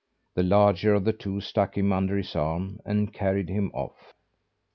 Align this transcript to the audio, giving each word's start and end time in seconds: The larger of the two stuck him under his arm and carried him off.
The 0.33 0.41
larger 0.41 0.95
of 0.95 1.05
the 1.05 1.13
two 1.13 1.41
stuck 1.41 1.77
him 1.77 1.93
under 1.93 2.17
his 2.17 2.35
arm 2.35 2.79
and 2.83 3.13
carried 3.13 3.49
him 3.49 3.69
off. 3.71 4.15